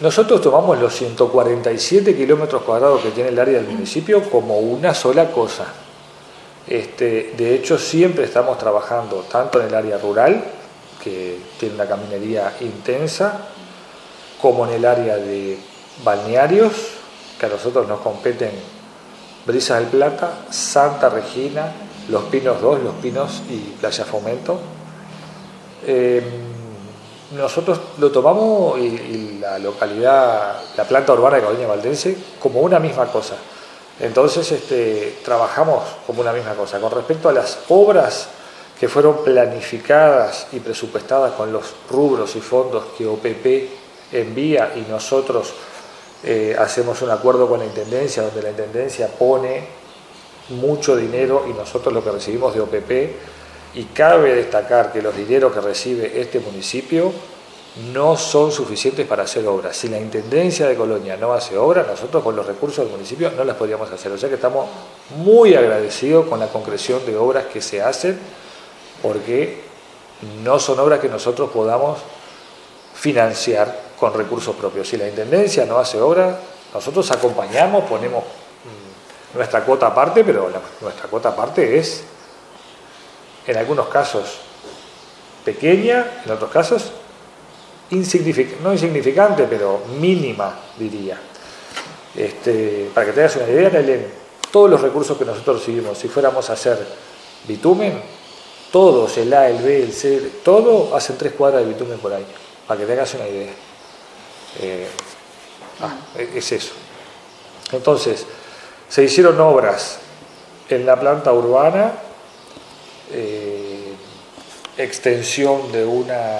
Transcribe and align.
nosotros 0.00 0.40
tomamos 0.40 0.78
los 0.78 0.94
147 0.94 2.16
kilómetros 2.16 2.62
cuadrados 2.62 3.02
que 3.02 3.10
tiene 3.10 3.28
el 3.28 3.38
área 3.38 3.58
del 3.60 3.68
municipio 3.68 4.22
como 4.30 4.58
una 4.58 4.94
sola 4.94 5.30
cosa. 5.30 5.66
Este, 6.66 7.34
de 7.36 7.54
hecho, 7.54 7.78
siempre 7.78 8.24
estamos 8.24 8.56
trabajando 8.56 9.26
tanto 9.30 9.60
en 9.60 9.66
el 9.66 9.74
área 9.74 9.98
rural, 9.98 10.42
que 11.02 11.38
tiene 11.58 11.74
una 11.74 11.86
caminería 11.86 12.54
intensa, 12.60 13.48
como 14.40 14.66
en 14.66 14.74
el 14.74 14.86
área 14.86 15.16
de 15.16 15.58
balnearios, 16.02 16.72
que 17.38 17.46
a 17.46 17.48
nosotros 17.50 17.86
nos 17.86 18.00
competen 18.00 18.52
Brisas 19.46 19.80
del 19.80 19.88
Plata, 19.88 20.44
Santa 20.50 21.10
Regina, 21.10 21.72
Los 22.08 22.24
Pinos 22.24 22.60
2, 22.60 22.84
Los 22.84 22.94
Pinos 22.96 23.42
y 23.50 23.58
Playa 23.78 24.04
Fomento. 24.04 24.60
Eh, 25.86 26.22
nosotros 27.32 27.80
lo 27.98 28.10
tomamos 28.10 28.78
y, 28.78 29.38
la 29.40 29.58
localidad, 29.58 30.60
la 30.76 30.84
planta 30.84 31.12
urbana 31.12 31.36
de 31.36 31.42
Colonia 31.42 31.66
Valdense, 31.66 32.16
como 32.38 32.60
una 32.60 32.78
misma 32.78 33.06
cosa. 33.06 33.36
Entonces 33.98 34.50
este, 34.52 35.18
trabajamos 35.24 35.82
como 36.06 36.20
una 36.20 36.32
misma 36.32 36.54
cosa. 36.54 36.80
Con 36.80 36.90
respecto 36.90 37.28
a 37.28 37.32
las 37.32 37.58
obras 37.68 38.28
que 38.78 38.88
fueron 38.88 39.22
planificadas 39.24 40.48
y 40.52 40.60
presupuestadas 40.60 41.32
con 41.32 41.52
los 41.52 41.74
rubros 41.90 42.34
y 42.36 42.40
fondos 42.40 42.84
que 42.96 43.06
OPP 43.06 43.70
envía 44.12 44.72
y 44.74 44.90
nosotros 44.90 45.52
eh, 46.22 46.56
hacemos 46.58 47.00
un 47.02 47.10
acuerdo 47.10 47.48
con 47.48 47.60
la 47.60 47.66
Intendencia, 47.66 48.22
donde 48.22 48.42
la 48.42 48.50
Intendencia 48.50 49.08
pone 49.08 49.80
mucho 50.50 50.96
dinero 50.96 51.44
y 51.48 51.52
nosotros 51.52 51.94
lo 51.94 52.02
que 52.02 52.10
recibimos 52.10 52.54
de 52.54 52.60
OPP 52.60 52.90
y 53.74 53.84
cabe 53.84 54.34
destacar 54.34 54.92
que 54.92 55.02
los 55.02 55.16
dineros 55.16 55.52
que 55.52 55.60
recibe 55.60 56.20
este 56.20 56.40
municipio 56.40 57.12
no 57.92 58.16
son 58.16 58.50
suficientes 58.50 59.06
para 59.06 59.22
hacer 59.22 59.46
obras. 59.46 59.76
Si 59.76 59.88
la 59.88 59.98
Intendencia 59.98 60.66
de 60.66 60.74
Colonia 60.74 61.16
no 61.16 61.32
hace 61.32 61.56
obras, 61.56 61.86
nosotros 61.86 62.22
con 62.22 62.34
los 62.34 62.44
recursos 62.44 62.84
del 62.84 62.92
municipio 62.92 63.30
no 63.30 63.44
las 63.44 63.56
podríamos 63.56 63.90
hacer. 63.92 64.10
O 64.10 64.18
sea 64.18 64.28
que 64.28 64.34
estamos 64.34 64.66
muy 65.16 65.54
agradecidos 65.54 66.26
con 66.26 66.40
la 66.40 66.48
concreción 66.48 67.04
de 67.06 67.16
obras 67.16 67.44
que 67.46 67.60
se 67.60 67.80
hacen, 67.80 68.18
porque 69.00 69.62
no 70.42 70.58
son 70.58 70.80
obras 70.80 70.98
que 70.98 71.08
nosotros 71.08 71.50
podamos 71.50 71.98
financiar 72.94 73.90
con 73.98 74.12
recursos 74.14 74.56
propios. 74.56 74.88
Si 74.88 74.96
la 74.96 75.08
Intendencia 75.08 75.64
no 75.64 75.78
hace 75.78 76.00
obras, 76.00 76.36
nosotros 76.74 77.08
acompañamos, 77.12 77.84
ponemos 77.84 78.24
mm, 78.24 79.36
nuestra 79.36 79.64
cuota 79.64 79.86
aparte, 79.86 80.24
pero 80.24 80.50
nuestra 80.80 81.08
cuota 81.08 81.28
aparte 81.30 81.78
es 81.78 82.02
en 83.50 83.56
algunos 83.56 83.88
casos 83.88 84.38
pequeña, 85.44 86.22
en 86.24 86.30
otros 86.32 86.50
casos 86.50 86.92
no 87.90 88.72
insignificante, 88.72 89.46
pero 89.48 89.82
mínima, 89.98 90.54
diría. 90.78 91.18
Este, 92.14 92.90
para 92.94 93.06
que 93.06 93.12
te 93.12 93.20
hagas 93.20 93.36
una 93.36 93.48
idea, 93.48 93.70
todos 94.50 94.70
los 94.70 94.80
recursos 94.80 95.16
que 95.18 95.24
nosotros 95.24 95.58
recibimos, 95.60 95.98
si 95.98 96.08
fuéramos 96.08 96.48
a 96.50 96.52
hacer 96.52 96.78
bitumen, 97.48 98.00
todos, 98.70 99.18
el 99.18 99.32
A, 99.32 99.48
el 99.48 99.62
B, 99.62 99.82
el 99.82 99.92
C, 99.92 100.30
todo 100.44 100.94
hacen 100.94 101.18
tres 101.18 101.32
cuadras 101.32 101.62
de 101.62 101.72
bitumen 101.72 101.98
por 101.98 102.12
año, 102.12 102.26
para 102.66 102.78
que 102.78 102.86
te 102.86 102.92
hagas 102.92 103.14
una 103.14 103.28
idea. 103.28 103.52
Eh, 104.60 104.86
ah, 105.80 105.94
es 106.16 106.52
eso. 106.52 106.72
Entonces, 107.72 108.24
se 108.88 109.02
hicieron 109.02 109.40
obras 109.40 109.98
en 110.68 110.86
la 110.86 110.98
planta 110.98 111.32
urbana, 111.32 111.92
eh, 113.12 113.94
extensión 114.76 115.72
de 115.72 115.84
una 115.84 116.38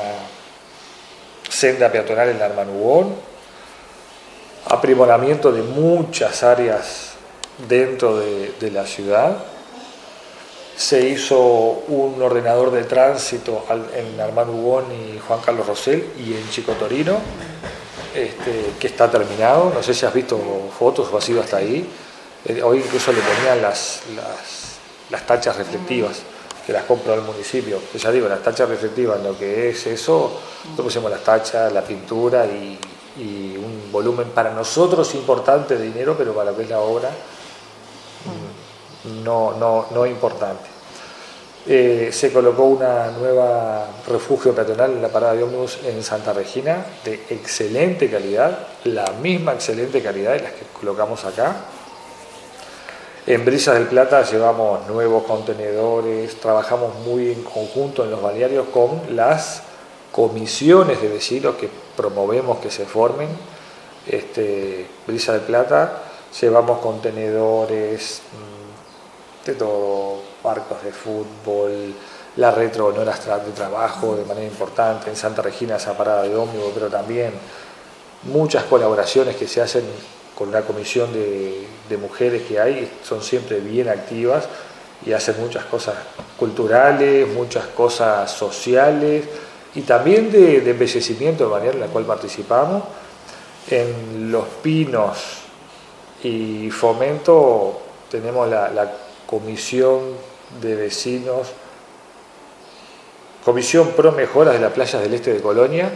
senda 1.48 1.90
peatonal 1.90 2.30
en 2.30 2.42
Armanugón, 2.42 3.14
aprimoramiento 4.66 5.52
de 5.52 5.62
muchas 5.62 6.42
áreas 6.42 7.12
dentro 7.68 8.18
de, 8.18 8.70
la 8.70 8.86
ciudad. 8.86 9.36
Se 10.76 11.08
hizo 11.08 11.38
un 11.38 12.22
ordenador 12.22 12.70
de 12.70 12.84
tránsito 12.84 13.66
en 13.94 14.18
Armanugón 14.20 14.84
y 14.92 15.18
Juan 15.18 15.40
Carlos 15.40 15.66
Rosell 15.66 16.04
y 16.18 16.34
en 16.34 16.48
Chico 16.50 16.72
Torino, 16.72 17.18
este, 18.14 18.72
que 18.78 18.86
está 18.86 19.10
terminado. 19.10 19.72
No 19.74 19.82
sé 19.82 19.92
si 19.92 20.06
has 20.06 20.14
visto 20.14 20.38
fotos 20.78 21.10
o 21.12 21.18
has 21.18 21.28
ido 21.28 21.42
hasta 21.42 21.58
ahí. 21.58 21.86
Eh, 22.46 22.62
hoy 22.62 22.78
incluso 22.78 23.12
le 23.12 23.20
ponían 23.20 23.60
las, 23.60 24.02
las 25.10 25.26
tachas 25.26 25.56
reflectivas 25.56 26.22
que 26.66 26.72
las 26.72 26.84
compró 26.84 27.14
el 27.14 27.22
municipio. 27.22 27.80
ya 27.94 28.10
digo, 28.10 28.28
las 28.28 28.42
tachas 28.42 28.68
reflectivas, 28.68 29.22
lo 29.22 29.38
que 29.38 29.70
es 29.70 29.86
eso, 29.86 30.40
nosotros 30.64 30.84
pusimos 30.84 31.10
las 31.10 31.24
tachas, 31.24 31.72
la 31.72 31.82
pintura 31.82 32.46
y, 32.46 32.78
un 33.20 33.92
volumen 33.92 34.30
para 34.30 34.54
nosotros 34.54 35.14
importante 35.14 35.76
de 35.76 35.84
dinero, 35.84 36.14
pero 36.16 36.32
para 36.32 36.52
lo 36.52 36.56
que 36.56 36.62
es 36.62 36.70
la 36.70 36.80
obra 36.80 37.10
mm, 38.24 39.22
no, 39.22 39.52
no, 39.58 39.88
no 39.90 40.06
importante. 40.06 40.80
Eh, 41.66 42.08
se 42.10 42.32
colocó 42.32 42.64
una 42.64 43.10
nueva 43.10 43.86
refugio 44.08 44.54
peatonal 44.54 44.92
en 44.92 45.02
la 45.02 45.08
parada 45.08 45.34
de 45.34 45.42
ómnibus 45.42 45.80
en 45.84 46.02
Santa 46.02 46.32
Regina 46.32 46.86
de 47.04 47.14
excelente 47.28 48.10
calidad, 48.10 48.66
la 48.84 49.12
misma 49.20 49.52
excelente 49.52 50.02
calidad 50.02 50.32
de 50.32 50.40
las 50.40 50.52
que 50.52 50.64
colocamos 50.72 51.24
acá. 51.26 51.56
En 53.26 53.44
Brisas 53.44 53.74
del 53.74 53.86
Plata 53.86 54.22
llevamos 54.22 54.86
nuevos 54.88 55.24
contenedores, 55.24 56.40
trabajamos 56.40 56.94
muy 57.00 57.30
en 57.30 57.42
conjunto 57.42 58.02
en 58.02 58.10
los 58.10 58.22
balnearios 58.22 58.68
con 58.72 59.14
las 59.14 59.62
comisiones 60.10 61.02
de 61.02 61.08
vecinos 61.08 61.56
que 61.56 61.68
promovemos 61.96 62.58
que 62.60 62.70
se 62.70 62.86
formen. 62.86 63.28
Este, 64.06 64.86
Brisa 65.06 65.34
del 65.34 65.42
Plata 65.42 66.02
llevamos 66.40 66.78
contenedores 66.80 68.22
mm, 68.32 69.46
de 69.46 69.54
todo, 69.54 70.22
barcos 70.42 70.82
de 70.82 70.90
fútbol, 70.90 71.94
la 72.36 72.50
retro 72.50 72.90
no 72.90 73.04
de 73.04 73.52
trabajo 73.54 74.16
de 74.16 74.24
manera 74.24 74.46
importante, 74.46 75.10
en 75.10 75.16
Santa 75.16 75.42
Regina 75.42 75.76
esa 75.76 75.94
parada 75.94 76.22
de 76.22 76.34
ómnibus, 76.34 76.70
pero 76.72 76.88
también 76.88 77.32
muchas 78.22 78.64
colaboraciones 78.64 79.36
que 79.36 79.46
se 79.46 79.60
hacen 79.60 79.84
con 80.40 80.48
una 80.48 80.62
comisión 80.62 81.12
de, 81.12 81.66
mujeres 81.98 82.44
que 82.48 82.58
hay, 82.58 82.90
son 83.02 83.20
siempre 83.20 83.60
bien 83.60 83.90
activas 83.90 84.48
y 85.04 85.12
hacen 85.12 85.38
muchas 85.38 85.66
cosas 85.66 85.96
culturales, 86.38 87.28
muchas 87.28 87.66
cosas 87.66 88.30
sociales 88.30 89.26
y 89.74 89.82
también 89.82 90.32
de, 90.32 90.70
embellecimiento 90.70 91.44
de 91.44 91.50
manera 91.50 91.72
en 91.74 91.80
la 91.80 91.88
cual 91.88 92.06
participamos. 92.06 92.84
En 93.68 94.32
Los 94.32 94.46
Pinos 94.62 95.18
y 96.24 96.70
Fomento 96.70 97.82
tenemos 98.10 98.48
la, 98.48 98.70
la 98.70 98.90
comisión 99.26 100.00
de 100.62 100.74
vecinos, 100.74 101.48
comisión 103.44 103.88
pro 103.88 104.12
mejoras 104.12 104.54
de 104.54 104.60
las 104.60 104.72
playas 104.72 105.02
del 105.02 105.12
este 105.12 105.34
de 105.34 105.42
Colonia, 105.42 105.92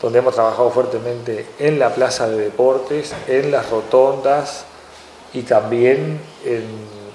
donde 0.00 0.20
hemos 0.20 0.34
trabajado 0.34 0.70
fuertemente 0.70 1.46
en 1.58 1.78
la 1.78 1.94
plaza 1.94 2.28
de 2.28 2.38
deportes, 2.38 3.14
en 3.26 3.50
las 3.50 3.68
rotondas 3.70 4.64
y 5.32 5.42
también 5.42 6.20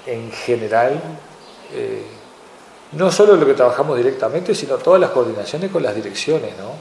en, 0.06 0.30
general, 0.32 1.00
eh, 1.72 2.02
no 2.92 3.10
solo 3.10 3.36
lo 3.36 3.46
que 3.46 3.54
trabajamos 3.54 3.96
directamente, 3.96 4.54
sino 4.54 4.76
todas 4.76 5.00
las 5.00 5.10
coordinaciones 5.10 5.70
con 5.70 5.82
las 5.82 5.94
direcciones. 5.94 6.52
¿no? 6.58 6.74